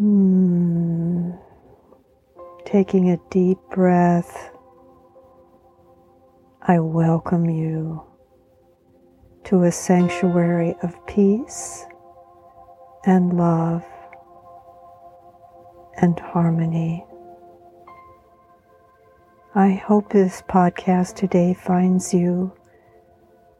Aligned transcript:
Mm. 0.00 1.36
Taking 2.64 3.10
a 3.10 3.18
deep 3.30 3.58
breath, 3.72 4.52
I 6.62 6.78
welcome 6.78 7.50
you 7.50 8.04
to 9.46 9.64
a 9.64 9.72
sanctuary 9.72 10.76
of 10.84 11.04
peace 11.08 11.84
and 13.06 13.36
love 13.36 13.84
and 15.96 16.16
harmony. 16.20 17.04
I 19.56 19.72
hope 19.72 20.10
this 20.10 20.44
podcast 20.48 21.16
today 21.16 21.54
finds 21.54 22.14
you 22.14 22.52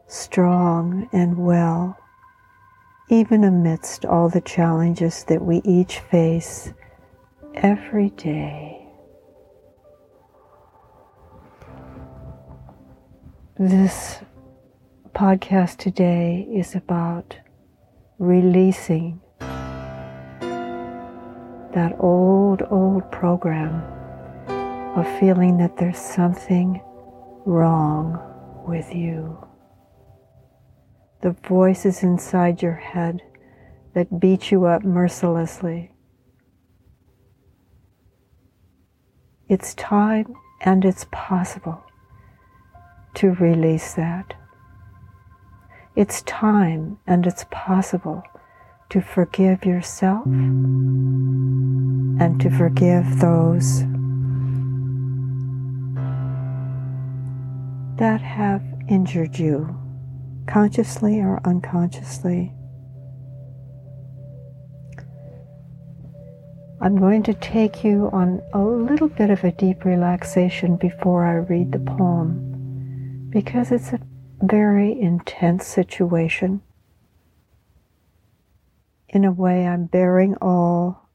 strong 0.06 1.08
and 1.12 1.36
well 1.36 1.97
even 3.10 3.42
amidst 3.44 4.04
all 4.04 4.28
the 4.28 4.40
challenges 4.40 5.24
that 5.24 5.40
we 5.40 5.62
each 5.64 6.00
face 6.00 6.74
every 7.54 8.10
day. 8.10 8.86
This 13.58 14.18
podcast 15.14 15.78
today 15.78 16.46
is 16.52 16.74
about 16.74 17.36
releasing 18.18 19.20
that 21.72 21.96
old, 21.98 22.62
old 22.70 23.10
program 23.10 23.82
of 24.98 25.06
feeling 25.18 25.56
that 25.58 25.78
there's 25.78 25.98
something 25.98 26.80
wrong 27.46 28.20
with 28.66 28.94
you 28.94 29.47
the 31.20 31.30
voices 31.30 32.02
inside 32.02 32.62
your 32.62 32.74
head 32.74 33.22
that 33.94 34.20
beat 34.20 34.50
you 34.50 34.66
up 34.66 34.84
mercilessly. 34.84 35.92
It's 39.48 39.74
time 39.74 40.34
and 40.60 40.84
it's 40.84 41.06
possible 41.10 41.82
to 43.14 43.30
release 43.32 43.94
that. 43.94 44.34
It's 45.96 46.20
time 46.22 46.98
and 47.06 47.26
it's 47.26 47.46
possible 47.50 48.22
to 48.90 49.00
forgive 49.00 49.64
yourself 49.64 50.26
and 50.26 52.40
to 52.40 52.50
forgive 52.50 53.20
those 53.20 53.80
that 57.96 58.20
have 58.20 58.62
injured 58.88 59.38
you 59.38 59.74
consciously 60.48 61.20
or 61.20 61.40
unconsciously. 61.44 62.52
I'm 66.80 66.96
going 66.96 67.22
to 67.24 67.34
take 67.34 67.84
you 67.84 68.08
on 68.12 68.40
a 68.52 68.60
little 68.60 69.08
bit 69.08 69.30
of 69.30 69.44
a 69.44 69.52
deep 69.52 69.84
relaxation 69.84 70.76
before 70.76 71.26
I 71.26 71.34
read 71.34 71.72
the 71.72 71.80
poem 71.80 73.28
because 73.30 73.72
it's 73.72 73.92
a 73.92 74.00
very 74.40 74.98
intense 74.98 75.66
situation. 75.66 76.62
In 79.08 79.24
a 79.24 79.32
way, 79.32 79.66
I'm 79.66 79.86
baring 79.86 80.36
all 80.36 81.08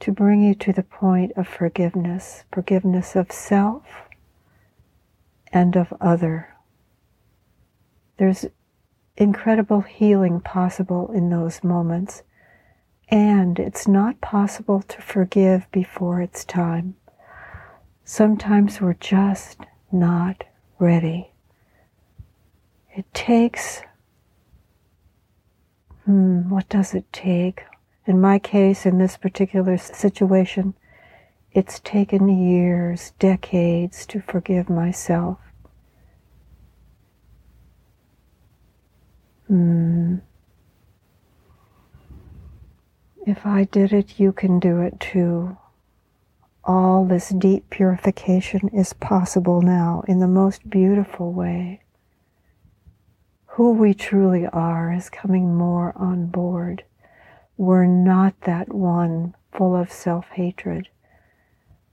to 0.00 0.12
bring 0.12 0.42
you 0.42 0.54
to 0.56 0.72
the 0.72 0.82
point 0.82 1.32
of 1.36 1.48
forgiveness, 1.48 2.44
forgiveness 2.52 3.16
of 3.16 3.30
self 3.30 3.84
and 5.52 5.76
of 5.76 5.94
other. 6.00 6.53
There's 8.16 8.46
incredible 9.16 9.82
healing 9.82 10.40
possible 10.40 11.10
in 11.12 11.30
those 11.30 11.62
moments. 11.62 12.22
And 13.08 13.58
it's 13.58 13.86
not 13.86 14.20
possible 14.20 14.82
to 14.82 15.02
forgive 15.02 15.70
before 15.70 16.20
it's 16.20 16.44
time. 16.44 16.96
Sometimes 18.04 18.80
we're 18.80 18.94
just 18.94 19.58
not 19.92 20.44
ready. 20.78 21.30
It 22.94 23.12
takes, 23.12 23.82
hmm, 26.04 26.48
what 26.48 26.68
does 26.68 26.94
it 26.94 27.12
take? 27.12 27.64
In 28.06 28.20
my 28.20 28.38
case, 28.38 28.84
in 28.84 28.98
this 28.98 29.16
particular 29.16 29.78
situation, 29.78 30.74
it's 31.52 31.80
taken 31.80 32.28
years, 32.28 33.12
decades 33.18 34.06
to 34.06 34.20
forgive 34.20 34.68
myself. 34.68 35.38
Mm. 39.50 40.20
If 43.26 43.46
I 43.46 43.64
did 43.64 43.92
it, 43.92 44.18
you 44.20 44.32
can 44.32 44.58
do 44.58 44.80
it 44.80 45.00
too. 45.00 45.56
All 46.64 47.04
this 47.04 47.28
deep 47.30 47.68
purification 47.70 48.68
is 48.68 48.92
possible 48.94 49.60
now 49.62 50.02
in 50.08 50.20
the 50.20 50.28
most 50.28 50.68
beautiful 50.68 51.32
way. 51.32 51.82
Who 53.46 53.72
we 53.72 53.94
truly 53.94 54.46
are 54.46 54.92
is 54.92 55.08
coming 55.10 55.54
more 55.54 55.92
on 55.96 56.26
board. 56.26 56.84
We're 57.56 57.86
not 57.86 58.40
that 58.42 58.74
one 58.74 59.34
full 59.52 59.76
of 59.76 59.92
self 59.92 60.26
hatred. 60.30 60.88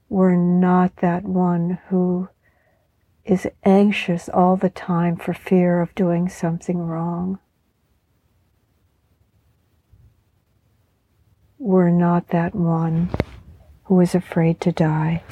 We're 0.08 0.36
not 0.36 0.96
that 0.96 1.24
one 1.24 1.78
who 1.88 2.28
is 3.24 3.46
anxious 3.64 4.28
all 4.28 4.56
the 4.56 4.70
time 4.70 5.16
for 5.16 5.32
fear 5.32 5.80
of 5.80 5.94
doing 5.94 6.28
something 6.28 6.78
wrong. 6.78 7.38
We're 11.58 11.90
not 11.90 12.28
that 12.28 12.54
one 12.54 13.10
who 13.84 14.00
is 14.00 14.14
afraid 14.14 14.60
to 14.62 14.72
die. 14.72 15.22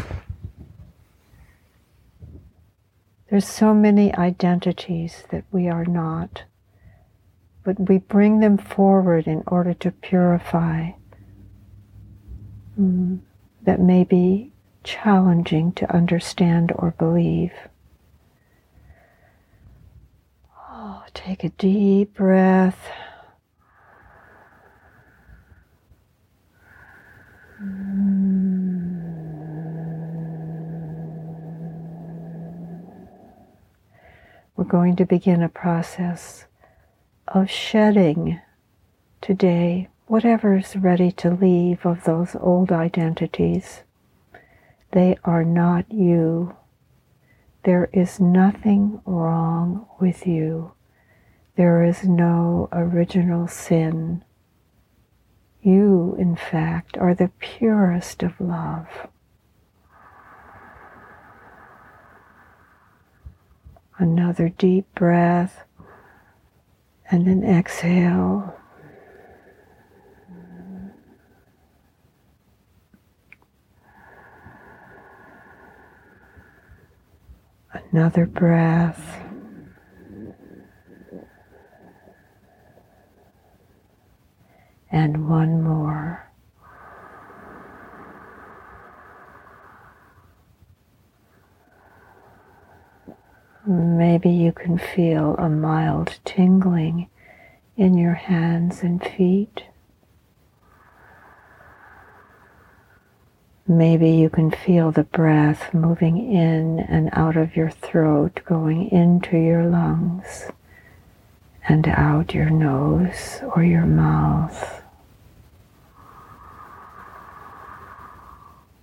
There's 3.28 3.48
so 3.48 3.74
many 3.74 4.14
identities 4.14 5.24
that 5.30 5.44
we 5.50 5.68
are 5.68 5.84
not, 5.84 6.44
but 7.64 7.88
we 7.88 7.98
bring 7.98 8.40
them 8.40 8.58
forward 8.58 9.26
in 9.26 9.42
order 9.46 9.74
to 9.74 9.90
purify 9.90 10.90
mm, 12.78 13.20
that 13.62 13.80
may 13.80 14.04
be 14.04 14.52
challenging 14.82 15.72
to 15.72 15.94
understand 15.94 16.72
or 16.74 16.92
believe. 16.98 17.52
Take 21.14 21.44
a 21.44 21.50
deep 21.50 22.14
breath. 22.14 22.88
We're 34.56 34.64
going 34.64 34.96
to 34.96 35.04
begin 35.04 35.42
a 35.42 35.48
process 35.48 36.46
of 37.28 37.50
shedding 37.50 38.40
today 39.20 39.88
whatever's 40.06 40.74
ready 40.74 41.12
to 41.12 41.30
leave 41.30 41.86
of 41.86 42.04
those 42.04 42.34
old 42.40 42.72
identities. 42.72 43.82
They 44.92 45.16
are 45.24 45.44
not 45.44 45.92
you. 45.92 46.56
There 47.64 47.90
is 47.92 48.18
nothing 48.20 49.02
wrong 49.04 49.86
with 50.00 50.26
you. 50.26 50.72
There 51.56 51.84
is 51.84 52.04
no 52.04 52.68
original 52.72 53.48
sin. 53.48 54.24
You, 55.60 56.16
in 56.18 56.36
fact, 56.36 56.96
are 56.96 57.14
the 57.14 57.30
purest 57.38 58.22
of 58.22 58.40
love. 58.40 58.88
Another 63.98 64.48
deep 64.48 64.86
breath 64.94 65.64
and 67.10 67.26
an 67.26 67.44
exhale. 67.44 68.59
Another 77.92 78.26
breath. 78.26 79.20
and 84.92 85.28
one 85.28 85.62
more. 85.62 86.26
Maybe 93.66 94.30
you 94.30 94.52
can 94.52 94.78
feel 94.78 95.36
a 95.36 95.48
mild 95.48 96.18
tingling 96.24 97.08
in 97.76 97.96
your 97.96 98.14
hands 98.14 98.82
and 98.82 99.02
feet. 99.02 99.64
Maybe 103.70 104.10
you 104.10 104.28
can 104.28 104.50
feel 104.50 104.90
the 104.90 105.04
breath 105.04 105.72
moving 105.72 106.32
in 106.32 106.80
and 106.80 107.08
out 107.12 107.36
of 107.36 107.54
your 107.54 107.70
throat, 107.70 108.40
going 108.44 108.90
into 108.90 109.38
your 109.38 109.64
lungs 109.64 110.50
and 111.68 111.86
out 111.86 112.34
your 112.34 112.50
nose 112.50 113.38
or 113.54 113.62
your 113.62 113.86
mouth. 113.86 114.82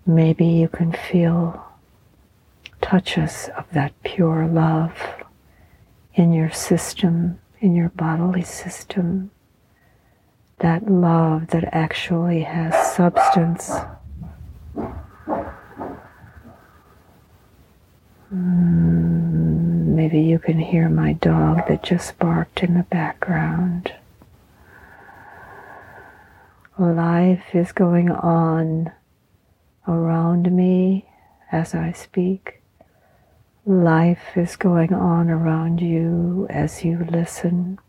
Maybe 0.06 0.46
you 0.46 0.70
can 0.70 0.94
feel 0.94 1.68
touches 2.80 3.50
of 3.58 3.70
that 3.74 3.92
pure 4.04 4.48
love 4.48 4.98
in 6.14 6.32
your 6.32 6.52
system, 6.52 7.42
in 7.60 7.76
your 7.76 7.90
bodily 7.90 8.44
system. 8.44 9.32
That 10.60 10.90
love 10.90 11.48
that 11.48 11.66
actually 11.74 12.44
has 12.44 12.96
substance. 12.96 13.70
Mm, 18.34 19.86
maybe 19.96 20.20
you 20.20 20.38
can 20.38 20.60
hear 20.78 20.90
my 20.90 21.14
dog 21.14 21.68
that 21.68 21.82
just 21.82 22.20
barked 22.20 22.62
in 22.62 22.76
the 22.76 22.84
background. 22.84 23.92
Life 26.78 27.56
is 27.56 27.72
going 27.72 28.12
on 28.12 28.92
around 29.88 30.56
me 30.56 31.10
as 31.52 31.74
I 31.74 31.94
speak. 31.94 32.62
Life 33.66 34.38
is 34.38 34.56
going 34.56 34.94
on 34.94 35.32
around 35.32 35.82
you 35.82 36.46
as 36.48 36.86
you 36.86 37.04
listen. 37.10 37.80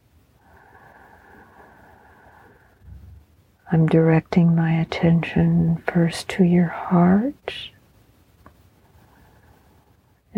I'm 3.71 3.85
directing 3.85 4.57
my 4.57 4.81
attention 4.81 5.83
first 5.87 6.27
to 6.31 6.45
your 6.45 6.69
heart 6.69 7.69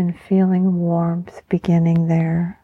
and 0.00 0.18
feeling 0.18 0.78
warmth 0.78 1.42
beginning 1.50 2.08
there. 2.08 2.58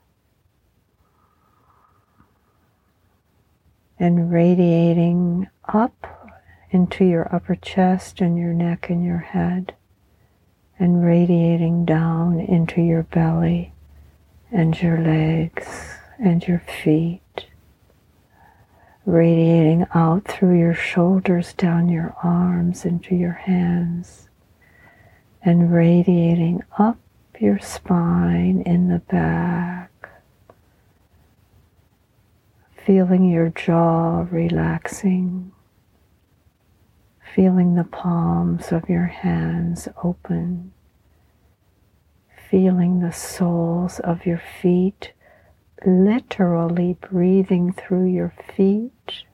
And 3.99 4.33
radiating 4.33 5.47
up 5.69 6.33
into 6.71 7.05
your 7.05 7.33
upper 7.35 7.55
chest 7.55 8.23
and 8.23 8.39
your 8.39 8.55
neck 8.55 8.89
and 8.89 9.05
your 9.05 9.19
head, 9.19 9.75
and 10.79 11.05
radiating 11.05 11.85
down 11.85 12.41
into 12.41 12.81
your 12.81 13.03
belly 13.03 13.75
and 14.51 14.81
your 14.81 14.99
legs 14.99 15.99
and 16.19 16.47
your 16.49 16.61
feet, 16.61 17.47
radiating 19.05 19.87
out 19.95 20.25
through 20.25 20.59
your 20.59 20.75
shoulders, 20.75 21.53
down 21.53 21.91
your 21.91 22.17
arms, 22.23 22.87
into 22.87 23.15
your 23.15 23.33
hands, 23.33 24.31
and 25.43 25.71
radiating 25.73 26.63
your 27.41 27.59
spine 27.59 28.63
in 28.65 28.89
the 28.89 28.99
back. 28.99 29.91
Feeling 32.85 33.25
your 33.31 33.49
jaw 33.51 34.27
relaxing 34.31 35.53
feeling 37.37 37.75
the 37.75 37.85
palms 37.85 38.73
of 38.73 38.89
your 38.89 39.05
hands 39.05 39.89
open, 40.03 40.73
feeling 42.51 43.01
the 43.01 43.13
soles 43.13 44.01
of 44.01 44.25
your 44.25 44.41
feet 44.63 45.13
literally 45.85 46.97
breathing 47.11 47.71
through 47.71 48.07
your 48.07 48.33
feet, 48.57 49.25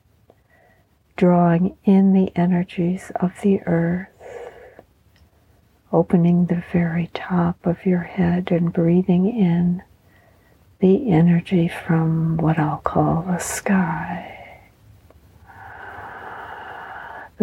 drawing 1.16 1.76
in 1.84 2.12
the 2.12 2.32
energies 2.34 3.12
of 3.20 3.30
the 3.42 3.60
earth, 3.66 4.08
opening 5.92 6.46
the 6.46 6.64
very 6.72 7.10
top 7.14 7.66
of 7.66 7.84
your 7.86 8.02
head 8.02 8.50
and 8.50 8.72
breathing 8.72 9.26
in 9.26 9.82
the 10.80 11.10
energy 11.10 11.68
from 11.68 12.36
what 12.38 12.58
I'll 12.58 12.78
call 12.78 13.22
the 13.22 13.38
sky 13.38 14.32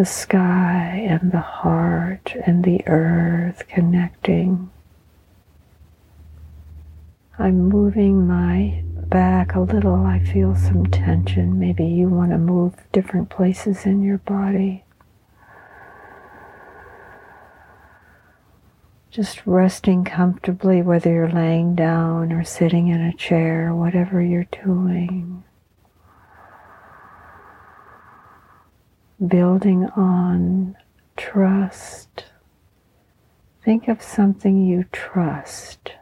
the 0.00 0.06
sky 0.06 1.06
and 1.06 1.30
the 1.30 1.40
heart 1.40 2.34
and 2.46 2.64
the 2.64 2.80
earth 2.86 3.68
connecting. 3.68 4.70
I'm 7.38 7.68
moving 7.68 8.26
my 8.26 8.82
back 8.96 9.54
a 9.54 9.60
little. 9.60 10.06
I 10.06 10.18
feel 10.20 10.54
some 10.54 10.86
tension. 10.86 11.58
Maybe 11.58 11.84
you 11.84 12.08
want 12.08 12.30
to 12.30 12.38
move 12.38 12.76
different 12.92 13.28
places 13.28 13.84
in 13.84 14.02
your 14.02 14.16
body. 14.18 14.84
Just 19.10 19.44
resting 19.46 20.04
comfortably, 20.04 20.82
whether 20.82 21.12
you're 21.12 21.30
laying 21.30 21.74
down 21.74 22.32
or 22.32 22.44
sitting 22.44 22.88
in 22.88 23.00
a 23.00 23.12
chair, 23.12 23.74
whatever 23.74 24.22
you're 24.22 24.46
doing. 24.64 25.42
building 29.26 29.84
on 29.96 30.76
trust. 31.16 32.24
Think 33.64 33.88
of 33.88 34.02
something 34.02 34.64
you 34.64 34.84
trust. 34.92 35.92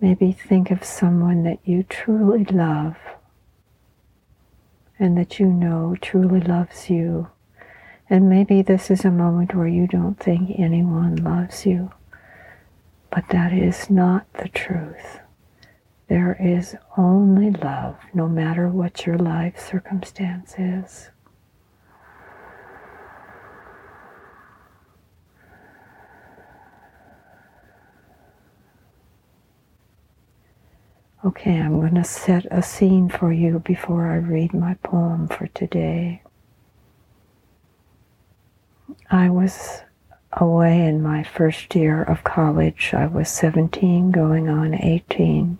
Maybe 0.00 0.32
think 0.32 0.70
of 0.70 0.82
someone 0.82 1.44
that 1.44 1.60
you 1.64 1.84
truly 1.84 2.44
love 2.44 2.96
and 5.02 5.18
that 5.18 5.40
you 5.40 5.46
know 5.46 5.96
truly 6.00 6.40
loves 6.40 6.88
you. 6.88 7.28
And 8.08 8.30
maybe 8.30 8.62
this 8.62 8.90
is 8.90 9.04
a 9.04 9.10
moment 9.10 9.54
where 9.54 9.66
you 9.66 9.88
don't 9.88 10.14
think 10.14 10.58
anyone 10.58 11.16
loves 11.16 11.66
you, 11.66 11.90
but 13.10 13.24
that 13.30 13.52
is 13.52 13.90
not 13.90 14.32
the 14.34 14.48
truth. 14.48 15.18
There 16.08 16.36
is 16.38 16.76
only 16.96 17.50
love, 17.50 17.96
no 18.14 18.28
matter 18.28 18.68
what 18.68 19.04
your 19.04 19.18
life 19.18 19.58
circumstance 19.58 20.54
is. 20.56 21.10
Okay, 31.24 31.60
I'm 31.60 31.78
going 31.78 31.94
to 31.94 32.04
set 32.04 32.46
a 32.50 32.62
scene 32.62 33.08
for 33.08 33.32
you 33.32 33.60
before 33.60 34.08
I 34.08 34.16
read 34.16 34.52
my 34.52 34.74
poem 34.82 35.28
for 35.28 35.46
today. 35.48 36.22
I 39.08 39.30
was 39.30 39.82
away 40.32 40.84
in 40.84 41.00
my 41.00 41.22
first 41.22 41.76
year 41.76 42.02
of 42.02 42.24
college. 42.24 42.92
I 42.92 43.06
was 43.06 43.28
17, 43.28 44.10
going 44.10 44.48
on 44.48 44.74
18. 44.74 45.58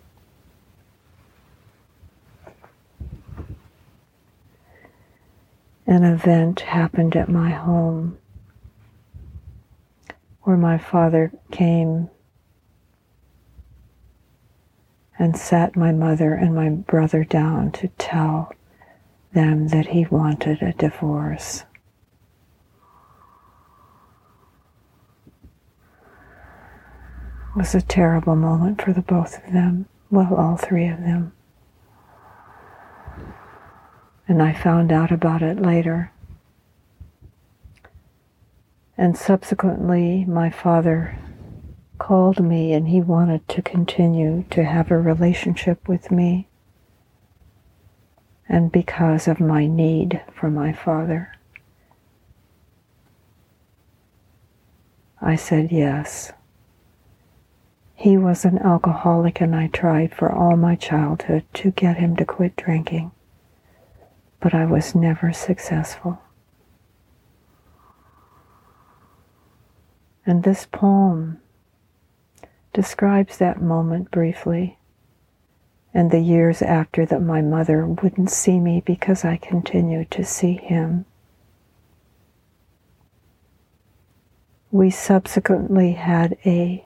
an 5.85 6.03
event 6.03 6.61
happened 6.61 7.15
at 7.15 7.29
my 7.29 7.51
home 7.51 8.17
where 10.41 10.57
my 10.57 10.77
father 10.77 11.31
came 11.51 12.09
and 15.23 15.37
sat 15.37 15.77
my 15.77 15.93
mother 15.93 16.33
and 16.33 16.53
my 16.53 16.67
brother 16.67 17.23
down 17.23 17.71
to 17.71 17.87
tell 17.97 18.51
them 19.31 19.69
that 19.69 19.87
he 19.87 20.05
wanted 20.07 20.61
a 20.61 20.73
divorce. 20.73 21.63
It 27.55 27.57
was 27.57 27.73
a 27.73 27.81
terrible 27.81 28.35
moment 28.35 28.81
for 28.81 28.91
the 28.91 29.01
both 29.01 29.37
of 29.45 29.53
them, 29.53 29.85
well, 30.11 30.35
all 30.35 30.57
three 30.57 30.89
of 30.89 30.99
them. 30.99 31.31
And 34.27 34.43
I 34.43 34.51
found 34.51 34.91
out 34.91 35.11
about 35.11 35.41
it 35.41 35.57
later. 35.57 36.11
And 38.97 39.17
subsequently, 39.17 40.25
my 40.25 40.49
father 40.49 41.17
called 41.97 42.43
me 42.43 42.73
and 42.73 42.87
he 42.87 43.01
wanted 43.01 43.47
to 43.49 43.61
continue 43.61 44.43
to 44.49 44.63
have 44.63 44.91
a 44.91 44.99
relationship 44.99 45.87
with 45.87 46.11
me. 46.11 46.47
And 48.47 48.71
because 48.71 49.27
of 49.27 49.39
my 49.39 49.67
need 49.67 50.21
for 50.33 50.49
my 50.49 50.73
father, 50.73 51.33
I 55.21 55.35
said 55.35 55.71
yes. 55.71 56.33
He 57.95 58.17
was 58.17 58.43
an 58.43 58.57
alcoholic, 58.59 59.39
and 59.39 59.55
I 59.55 59.67
tried 59.67 60.13
for 60.13 60.29
all 60.29 60.57
my 60.57 60.75
childhood 60.75 61.45
to 61.53 61.71
get 61.71 61.97
him 61.97 62.17
to 62.17 62.25
quit 62.25 62.57
drinking 62.57 63.11
but 64.43 64.53
I 64.53 64.65
was 64.65 64.93
never 64.93 65.31
successful. 65.31 66.21
And 70.25 70.43
this 70.43 70.67
poem 70.69 71.39
describes 72.73 73.37
that 73.37 73.61
moment 73.61 74.11
briefly 74.11 74.77
and 75.93 76.09
the 76.09 76.19
years 76.19 76.61
after 76.61 77.05
that 77.05 77.21
my 77.21 77.41
mother 77.41 77.85
wouldn't 77.85 78.31
see 78.31 78.59
me 78.59 78.81
because 78.85 79.23
I 79.23 79.37
continued 79.37 80.09
to 80.11 80.25
see 80.25 80.53
him. 80.53 81.05
We 84.71 84.89
subsequently 84.89 85.93
had 85.93 86.35
a 86.45 86.85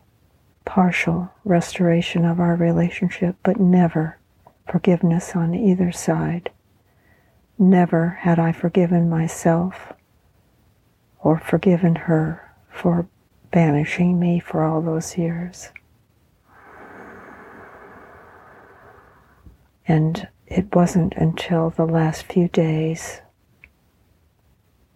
partial 0.66 1.32
restoration 1.46 2.26
of 2.26 2.42
our 2.42 2.56
relationship, 2.56 3.38
but 3.44 3.60
never 3.60 4.18
forgiveness 4.70 5.36
on 5.36 5.56
either 5.56 5.94
side. 5.94 6.52
Never 7.58 8.10
had 8.22 8.40
I 8.40 8.52
forgiven 8.52 9.10
myself 9.10 9.94
or 11.22 11.40
forgiven 11.40 11.96
her 11.96 12.54
for 12.70 13.08
banishing 13.52 14.20
me 14.20 14.42
for 14.42 14.66
all 14.66 14.82
those 14.82 15.18
years. 15.18 15.70
And 19.88 20.28
it 20.48 20.76
wasn't 20.76 21.14
until 21.16 21.70
the 21.70 21.86
last 21.86 22.24
few 22.24 22.48
days 22.50 23.22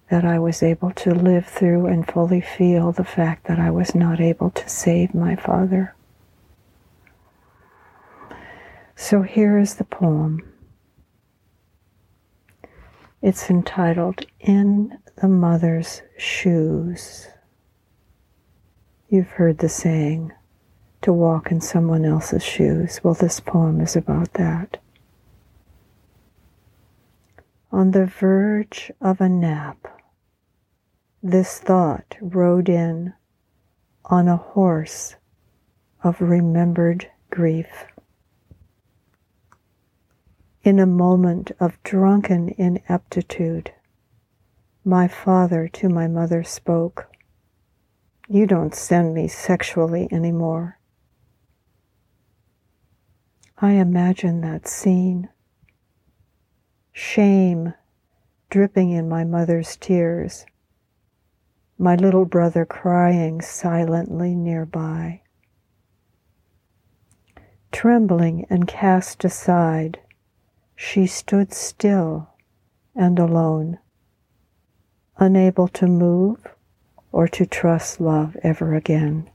that 0.10 0.26
I 0.26 0.40
was 0.40 0.62
able 0.62 0.92
to 0.92 1.14
live 1.16 1.46
through 1.46 1.86
and 1.86 2.06
fully 2.06 2.42
feel 2.42 2.92
the 2.92 3.06
fact 3.06 3.48
that 3.48 3.60
I 3.60 3.72
was 3.72 3.96
not 3.96 4.20
able 4.20 4.50
to 4.52 4.70
save 4.70 5.14
my 5.14 5.38
father. 5.38 5.96
So 8.96 9.22
here 9.22 9.58
is 9.58 9.76
the 9.76 9.86
poem. 9.86 10.42
It's 13.22 13.50
entitled 13.50 14.26
In 14.40 14.98
the 15.16 15.28
Mother's 15.28 16.02
Shoes. 16.18 17.28
You've 19.08 19.30
heard 19.30 19.60
the 19.60 19.70
saying, 19.70 20.34
to 21.02 21.12
walk 21.12 21.52
in 21.52 21.62
someone 21.62 22.06
else's 22.06 22.44
shoes. 22.44 23.00
Well, 23.04 23.14
this 23.14 23.40
poem 23.40 23.82
is 23.82 23.96
about 23.96 24.34
that. 24.34 24.78
On 27.72 27.92
the 27.92 28.06
verge 28.06 28.92
of 29.02 29.22
a 29.22 29.30
nap, 29.30 29.88
this 31.24 31.60
thought 31.60 32.18
rode 32.22 32.68
in 32.68 33.14
on 34.06 34.28
a 34.28 34.38
horse 34.38 35.16
of 36.04 36.20
remembered 36.20 37.10
grief. 37.30 37.86
In 40.64 40.80
a 40.80 40.86
moment 40.86 41.52
of 41.60 41.82
drunken 41.84 42.50
ineptitude, 42.50 43.72
my 44.84 45.08
father 45.08 45.68
to 45.70 45.90
my 45.90 46.08
mother 46.08 46.44
spoke, 46.44 47.08
You 48.28 48.46
don't 48.46 48.76
send 48.76 49.14
me 49.14 49.28
sexually 49.28 50.08
anymore. 50.12 50.78
I 53.62 53.74
imagine 53.74 54.42
that 54.42 54.68
scene. 54.68 55.30
Shame 56.92 57.74
dripping 58.50 58.90
in 58.90 59.08
my 59.08 59.24
mother's 59.24 59.78
tears 59.78 60.46
my 61.82 61.96
little 61.96 62.26
brother 62.26 62.64
crying 62.64 63.42
silently 63.42 64.36
nearby. 64.36 65.20
Trembling 67.72 68.46
and 68.52 68.68
cast 68.68 69.26
aside, 69.26 70.00
she 70.76 71.08
stood 71.08 71.52
still 71.52 72.30
and 72.96 73.18
alone, 73.18 73.80
unable 75.18 75.68
to 75.70 75.88
move 75.88 76.48
or 77.12 77.28
to 77.28 77.48
trust 77.48 78.00
love 78.00 78.38
ever 78.44 78.76
again. 78.76 79.28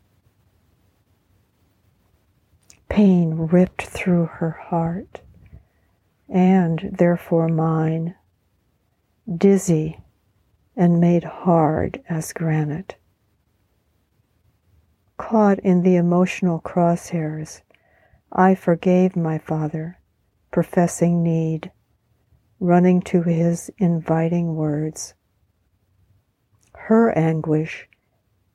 Pain 2.88 3.35
ripped 3.35 3.83
through 3.83 4.26
her 4.26 4.52
heart, 4.52 5.21
and 6.28 6.90
therefore 6.99 7.49
mine, 7.49 8.14
dizzy 9.37 10.00
and 10.76 11.00
made 11.00 11.25
hard 11.25 12.02
as 12.09 12.33
granite. 12.33 12.97
Caught 15.16 15.59
in 15.61 15.83
the 15.83 15.97
emotional 15.97 16.61
crosshairs, 16.61 17.62
I 18.31 18.55
forgave 18.55 19.16
my 19.16 19.38
father, 19.38 19.99
professing 20.50 21.23
need, 21.23 21.73
running 22.61 23.00
to 23.02 23.23
his 23.23 23.71
inviting 23.78 24.55
words. 24.55 25.14
Her 26.75 27.11
anguish, 27.16 27.88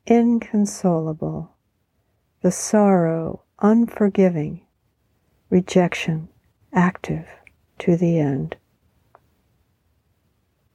inconsolable, 0.06 1.50
the 2.40 2.52
sorrow, 2.52 3.42
unforgiving, 3.62 4.60
rejection, 5.48 6.28
active 6.74 7.26
to 7.78 7.96
the 7.96 8.18
end. 8.18 8.56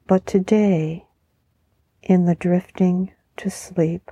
But 0.08 0.26
today, 0.26 1.06
in 2.08 2.26
the 2.26 2.36
drifting 2.36 3.12
to 3.36 3.50
sleep. 3.50 4.12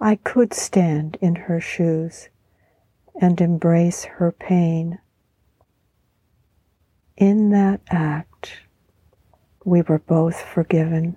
I 0.00 0.16
could 0.16 0.52
stand 0.52 1.16
in 1.20 1.36
her 1.36 1.60
shoes 1.60 2.28
and 3.20 3.40
embrace 3.40 4.04
her 4.04 4.32
pain. 4.32 4.98
In 7.16 7.50
that 7.50 7.80
act, 7.88 8.60
we 9.64 9.80
were 9.82 10.00
both 10.00 10.40
forgiven. 10.40 11.16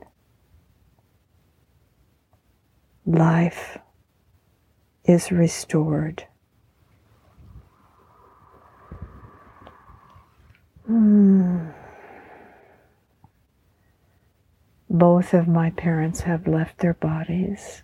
Life 3.05 3.79
is 5.09 5.31
restored. 5.31 6.23
Mm. 10.87 11.73
Both 14.87 15.33
of 15.33 15.47
my 15.47 15.71
parents 15.71 16.21
have 16.21 16.47
left 16.47 16.77
their 16.77 16.93
bodies. 16.93 17.81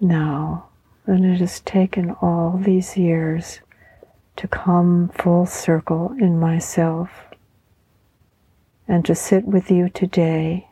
Now, 0.00 0.68
and 1.06 1.24
it 1.24 1.40
has 1.40 1.58
taken 1.58 2.12
all 2.22 2.60
these 2.62 2.96
years 2.96 3.58
to 4.36 4.46
come 4.46 5.08
full 5.08 5.46
circle 5.46 6.14
in 6.16 6.38
myself 6.38 7.10
and 8.86 9.04
to 9.04 9.16
sit 9.16 9.44
with 9.46 9.68
you 9.68 9.88
today 9.88 10.69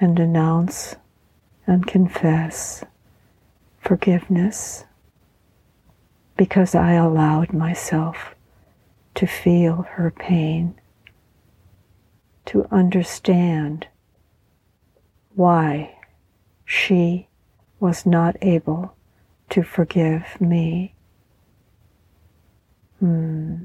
and 0.00 0.18
announce 0.18 0.96
and 1.66 1.86
confess 1.86 2.84
forgiveness 3.80 4.84
because 6.36 6.74
I 6.74 6.92
allowed 6.92 7.52
myself 7.52 8.34
to 9.16 9.26
feel 9.26 9.82
her 9.96 10.10
pain, 10.12 10.80
to 12.46 12.66
understand 12.70 13.88
why 15.34 15.96
she 16.64 17.26
was 17.80 18.06
not 18.06 18.36
able 18.40 18.94
to 19.50 19.62
forgive 19.62 20.40
me. 20.40 20.94
Hmm. 23.00 23.64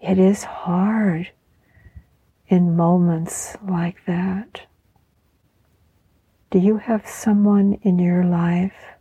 It 0.00 0.18
is 0.18 0.44
hard 0.44 1.30
in 2.46 2.76
moments 2.76 3.56
like 3.66 4.04
that. 4.06 4.62
Do 6.50 6.58
you 6.58 6.78
have 6.78 7.06
someone 7.06 7.78
in 7.82 7.98
your 7.98 8.24
life 8.24 8.94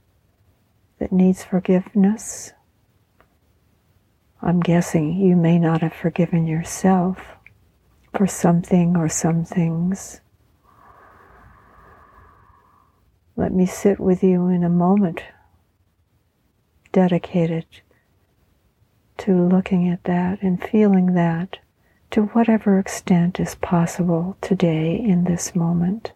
that 1.00 1.14
needs 1.14 1.46
forgiveness? 1.46 2.52
I'm 4.42 4.60
guessing 4.60 5.14
you 5.14 5.38
may 5.38 5.58
not 5.58 5.82
have 5.82 5.94
forgiven 5.94 6.46
yourself 6.46 7.38
for 8.14 8.28
something 8.28 8.98
or 8.98 9.08
some 9.08 9.46
things. 9.46 10.20
Let 13.38 13.54
me 13.54 13.66
sit 13.66 13.98
with 13.98 14.24
you 14.24 14.48
in 14.48 14.66
a 14.66 14.70
moment 14.70 15.24
dedicated 16.92 17.66
to 19.20 19.48
looking 19.48 19.88
at 19.88 20.04
that 20.04 20.42
and 20.42 20.62
feeling 20.62 21.14
that 21.14 21.60
to 22.12 22.24
whatever 22.24 22.78
extent 22.78 23.40
is 23.40 23.56
possible 23.56 24.36
today 24.42 24.96
in 24.96 25.24
this 25.24 25.56
moment. 25.56 26.12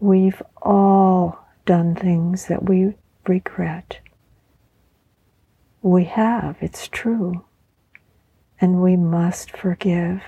We've 0.00 0.42
all 0.62 1.46
done 1.66 1.94
things 1.94 2.46
that 2.46 2.66
we 2.66 2.94
regret. 3.26 4.00
We 5.82 6.04
have, 6.04 6.56
it's 6.60 6.88
true. 6.88 7.44
And 8.60 8.82
we 8.82 8.96
must 8.96 9.50
forgive. 9.50 10.22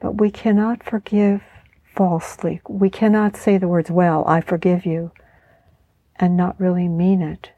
But 0.00 0.20
we 0.20 0.30
cannot 0.30 0.84
forgive 0.84 1.42
falsely. 1.84 2.60
We 2.68 2.88
cannot 2.88 3.36
say 3.36 3.58
the 3.58 3.68
words, 3.68 3.90
well, 3.90 4.24
I 4.26 4.40
forgive 4.40 4.86
you, 4.86 5.10
and 6.16 6.36
not 6.36 6.60
really 6.60 6.88
mean 6.88 7.20
it. 7.20 7.50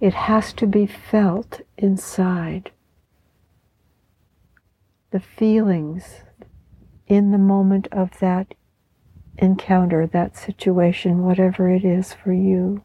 It 0.00 0.14
has 0.14 0.52
to 0.54 0.66
be 0.66 0.86
felt 0.86 1.60
inside. 1.76 2.70
The 5.10 5.20
feelings 5.20 6.22
in 7.06 7.30
the 7.30 7.38
moment 7.38 7.88
of 7.92 8.18
that 8.20 8.54
encounter, 9.38 10.06
that 10.06 10.36
situation, 10.36 11.22
whatever 11.22 11.70
it 11.70 11.84
is 11.84 12.12
for 12.12 12.32
you 12.32 12.82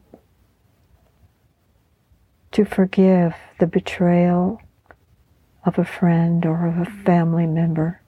to 2.52 2.64
forgive 2.64 3.34
the 3.58 3.66
betrayal 3.66 4.60
of 5.64 5.78
a 5.78 5.84
friend 5.84 6.44
or 6.44 6.66
of 6.66 6.78
a 6.78 6.90
family 6.90 7.46
member. 7.46 8.00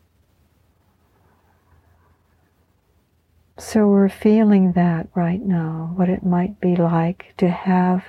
So 3.57 3.87
we're 3.87 4.09
feeling 4.09 4.73
that 4.73 5.09
right 5.15 5.41
now, 5.41 5.93
what 5.95 6.09
it 6.09 6.25
might 6.25 6.61
be 6.61 6.75
like 6.77 7.35
to 7.39 7.49
have 7.49 8.05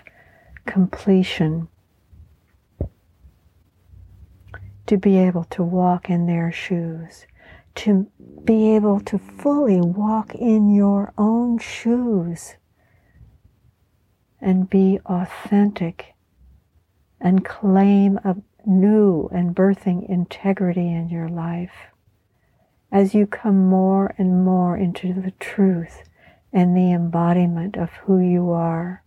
completion 0.65 1.67
to 4.87 4.97
be 4.97 5.17
able 5.17 5.43
to 5.45 5.63
walk 5.63 6.09
in 6.09 6.25
their 6.25 6.51
shoes, 6.51 7.25
to 7.75 8.07
be 8.43 8.75
able 8.75 8.99
to 9.01 9.17
fully 9.17 9.81
walk 9.81 10.33
in 10.35 10.73
your 10.73 11.13
own 11.17 11.57
shoes 11.59 12.55
and 14.39 14.69
be 14.69 14.99
authentic 15.05 16.13
and 17.19 17.43
claim 17.45 18.17
a 18.23 18.35
new 18.65 19.29
and 19.31 19.55
birthing 19.55 20.07
integrity 20.09 20.91
in 20.91 21.09
your 21.09 21.29
life 21.29 21.91
as 22.91 23.13
you 23.13 23.27
come 23.27 23.67
more 23.67 24.13
and 24.17 24.43
more 24.45 24.77
into 24.77 25.13
the 25.13 25.31
truth 25.31 26.03
and 26.53 26.75
the 26.75 26.91
embodiment 26.91 27.75
of 27.75 27.91
who 27.91 28.19
you 28.19 28.51
are. 28.51 29.03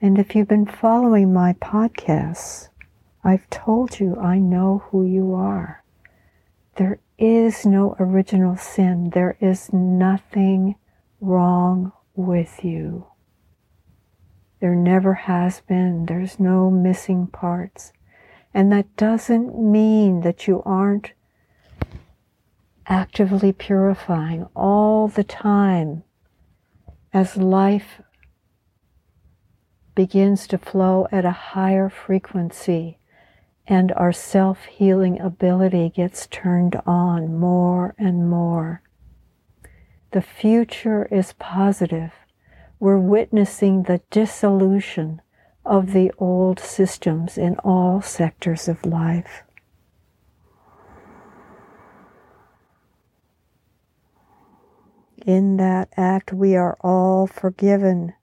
And 0.00 0.18
if 0.18 0.34
you've 0.34 0.48
been 0.48 0.66
following 0.66 1.32
my 1.32 1.54
podcasts, 1.54 2.68
I've 3.24 3.48
told 3.50 3.98
you 3.98 4.16
I 4.16 4.38
know 4.38 4.84
who 4.90 5.04
you 5.04 5.34
are. 5.34 5.82
There 6.76 7.00
is 7.18 7.64
no 7.64 7.96
original 7.98 8.56
sin. 8.56 9.10
There 9.10 9.36
is 9.40 9.72
nothing 9.72 10.76
wrong 11.20 11.92
with 12.14 12.64
you. 12.64 13.06
There 14.60 14.74
never 14.74 15.14
has 15.14 15.60
been. 15.60 16.06
There's 16.06 16.40
no 16.40 16.70
missing 16.70 17.26
parts. 17.26 17.92
And 18.52 18.72
that 18.72 18.96
doesn't 18.96 19.58
mean 19.58 20.22
that 20.22 20.46
you 20.46 20.62
aren't 20.64 21.12
actively 22.86 23.52
purifying 23.52 24.46
all 24.54 25.08
the 25.08 25.24
time 25.24 26.04
as 27.12 27.36
life 27.36 28.00
begins 29.94 30.46
to 30.46 30.58
flow 30.58 31.06
at 31.10 31.24
a 31.24 31.30
higher 31.30 31.88
frequency 31.88 32.98
and 33.66 33.92
our 33.92 34.12
self 34.12 34.64
healing 34.64 35.20
ability 35.20 35.90
gets 35.90 36.26
turned 36.28 36.76
on 36.86 37.36
more 37.36 37.94
and 37.98 38.28
more. 38.28 38.82
The 40.12 40.22
future 40.22 41.06
is 41.10 41.34
positive. 41.34 42.12
We're 42.78 42.98
witnessing 42.98 43.84
the 43.84 44.00
dissolution 44.10 45.20
of 45.64 45.92
the 45.92 46.12
old 46.18 46.60
systems 46.60 47.36
in 47.36 47.56
all 47.58 48.00
sectors 48.00 48.68
of 48.68 48.84
life. 48.86 49.42
In 55.26 55.56
that 55.56 55.88
act, 55.96 56.32
we 56.32 56.54
are 56.54 56.76
all 56.82 57.26
forgiven. 57.26 58.14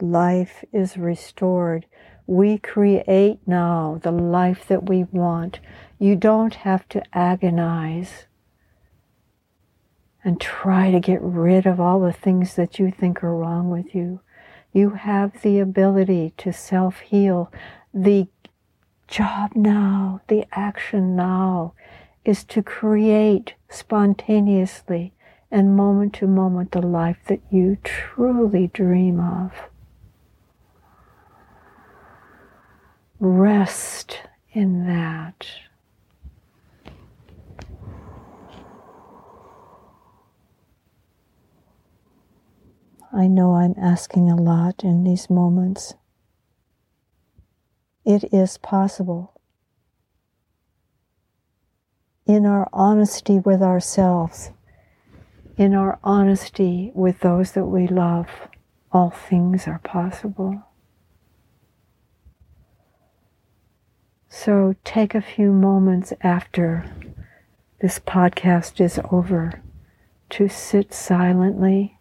Life 0.00 0.64
is 0.72 0.96
restored. 0.96 1.86
We 2.26 2.58
create 2.58 3.38
now 3.46 4.00
the 4.02 4.10
life 4.10 4.66
that 4.68 4.88
we 4.88 5.04
want. 5.04 5.60
You 5.98 6.16
don't 6.16 6.54
have 6.54 6.88
to 6.90 7.02
agonize 7.12 8.26
and 10.24 10.40
try 10.40 10.90
to 10.90 11.00
get 11.00 11.20
rid 11.20 11.66
of 11.66 11.78
all 11.78 12.00
the 12.00 12.12
things 12.12 12.56
that 12.56 12.78
you 12.78 12.90
think 12.90 13.22
are 13.22 13.36
wrong 13.36 13.68
with 13.68 13.94
you. 13.94 14.20
You 14.72 14.90
have 14.90 15.42
the 15.42 15.60
ability 15.60 16.32
to 16.38 16.52
self 16.52 17.00
heal. 17.00 17.52
The 17.92 18.28
job 19.06 19.52
now, 19.54 20.22
the 20.28 20.46
action 20.50 21.14
now, 21.14 21.74
is 22.24 22.42
to 22.44 22.62
create 22.62 23.54
spontaneously 23.68 25.12
and 25.50 25.76
moment 25.76 26.14
to 26.14 26.26
moment 26.26 26.72
the 26.72 26.80
life 26.80 27.18
that 27.26 27.40
you 27.50 27.76
truly 27.84 28.68
dream 28.68 29.20
of. 29.20 29.52
Rest 33.26 34.18
in 34.52 34.86
that. 34.86 35.46
I 43.10 43.26
know 43.26 43.54
I'm 43.54 43.76
asking 43.78 44.28
a 44.30 44.36
lot 44.36 44.84
in 44.84 45.04
these 45.04 45.30
moments. 45.30 45.94
It 48.04 48.24
is 48.30 48.58
possible. 48.58 49.40
In 52.26 52.44
our 52.44 52.68
honesty 52.74 53.38
with 53.38 53.62
ourselves, 53.62 54.50
in 55.56 55.74
our 55.74 55.98
honesty 56.04 56.92
with 56.94 57.20
those 57.20 57.52
that 57.52 57.64
we 57.64 57.86
love, 57.86 58.28
all 58.92 59.08
things 59.08 59.66
are 59.66 59.80
possible. 59.82 60.62
So 64.36 64.74
take 64.84 65.14
a 65.14 65.22
few 65.22 65.52
moments 65.52 66.12
after 66.20 66.84
this 67.80 68.00
podcast 68.00 68.80
is 68.80 68.98
over 69.12 69.62
to 70.30 70.48
sit 70.48 70.92
silently 70.92 71.98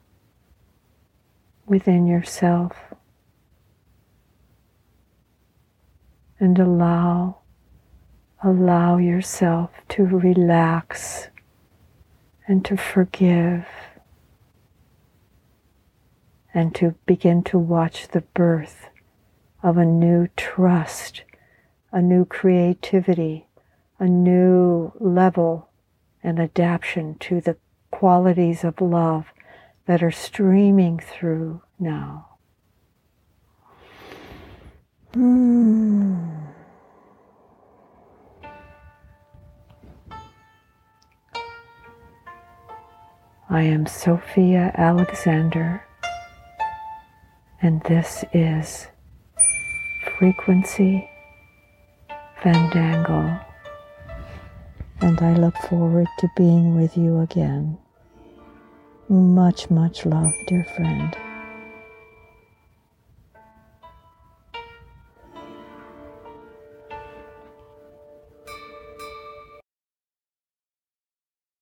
within 1.67 2.07
yourself 2.07 2.75
and 6.39 6.57
allow 6.57 7.37
allow 8.43 8.97
yourself 8.97 9.69
to 9.89 10.03
relax 10.03 11.27
and 12.47 12.65
to 12.65 12.75
forgive 12.75 13.67
and 16.51 16.73
to 16.75 16.95
begin 17.05 17.43
to 17.43 17.59
watch 17.59 18.07
the 18.07 18.21
birth 18.33 18.89
of 19.61 19.77
a 19.77 19.85
new 19.85 20.27
trust, 20.35 21.21
a 21.93 22.01
new 22.01 22.25
creativity, 22.25 23.45
a 23.99 24.07
new 24.07 24.91
level 24.99 25.69
and 26.23 26.39
adaptation 26.39 27.15
to 27.19 27.39
the 27.39 27.55
qualities 27.91 28.63
of 28.63 28.81
love 28.81 29.27
that 29.85 30.01
are 30.01 30.11
streaming 30.11 30.97
through 30.97 31.61
now. 31.77 32.27
Mm. 35.13 36.47
I 43.51 43.61
am 43.61 43.85
Sophia 43.85 44.71
Alexander, 44.75 45.85
and 47.61 47.83
this 47.83 48.25
is 48.33 48.87
Frequency 50.17 51.07
Fandango. 52.43 53.39
And 54.99 55.17
I 55.21 55.33
look 55.35 55.55
forward 55.69 56.07
to 56.19 56.27
being 56.35 56.75
with 56.75 56.97
you 56.97 57.21
again. 57.21 57.77
Much, 59.07 59.69
much 59.69 60.05
love, 60.05 60.33
dear 60.47 60.65
friend. 60.75 61.15